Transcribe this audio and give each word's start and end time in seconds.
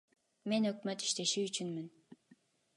Мен 0.53 0.65
өкмөт 0.69 1.05
иштеши 1.07 1.45
үчүнмүн. 1.51 1.89